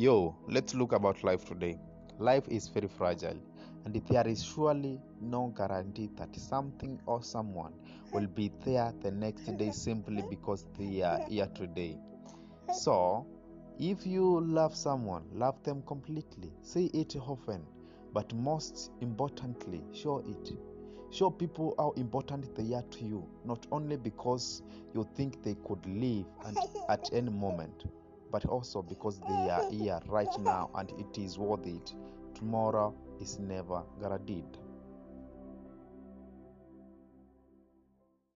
[0.00, 1.78] Yo, let's look about life today.
[2.18, 3.36] Life is very fragile,
[3.84, 7.74] and there is surely no guarantee that something or someone
[8.10, 11.98] will be there the next day simply because they are here today.
[12.72, 13.26] So,
[13.78, 16.50] if you love someone, love them completely.
[16.62, 17.62] Say it often,
[18.14, 20.52] but most importantly, show it.
[21.10, 24.62] Show people how important they are to you, not only because
[24.94, 26.24] you think they could leave
[26.88, 27.84] at any moment,
[28.30, 31.94] but also because they are here right now and it is worth it.
[32.34, 34.46] Tomorrow is never guaranteed.